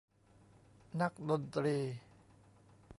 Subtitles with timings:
[1.01, 1.77] นักดนตรี